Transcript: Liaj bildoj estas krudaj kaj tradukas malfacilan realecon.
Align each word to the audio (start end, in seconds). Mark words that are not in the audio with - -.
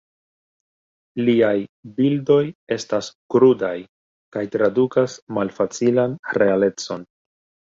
Liaj 1.27 1.51
bildoj 1.99 2.39
estas 2.77 3.09
krudaj 3.35 3.75
kaj 4.37 4.45
tradukas 4.57 5.19
malfacilan 5.39 6.19
realecon. 6.41 7.07